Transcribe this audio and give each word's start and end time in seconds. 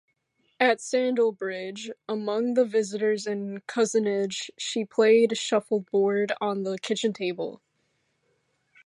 At 0.59 0.79
Sandlebridge, 0.79 1.91
among 2.09 2.55
the 2.55 2.65
visitors 2.65 3.27
and 3.27 3.63
cousinage 3.67 4.49
she 4.57 4.83
played 4.83 5.37
shuffleboard 5.37 6.31
on 6.41 6.63
the 6.63 6.79
kitchen 6.79 7.13
table. 7.13 7.61